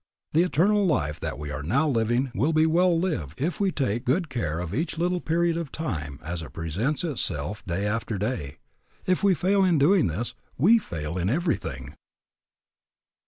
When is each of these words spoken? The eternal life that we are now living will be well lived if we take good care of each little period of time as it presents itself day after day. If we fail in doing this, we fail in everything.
The 0.33 0.41
eternal 0.41 0.87
life 0.87 1.19
that 1.19 1.37
we 1.37 1.51
are 1.51 1.61
now 1.61 1.87
living 1.87 2.31
will 2.33 2.53
be 2.53 2.65
well 2.65 2.97
lived 2.99 3.39
if 3.39 3.59
we 3.59 3.71
take 3.71 4.03
good 4.03 4.29
care 4.31 4.59
of 4.59 4.73
each 4.73 4.97
little 4.97 5.21
period 5.21 5.57
of 5.57 5.71
time 5.71 6.19
as 6.23 6.41
it 6.41 6.53
presents 6.53 7.03
itself 7.03 7.63
day 7.67 7.85
after 7.85 8.17
day. 8.17 8.55
If 9.05 9.23
we 9.23 9.35
fail 9.35 9.63
in 9.63 9.77
doing 9.77 10.07
this, 10.07 10.33
we 10.57 10.79
fail 10.79 11.19
in 11.19 11.29
everything. 11.29 11.93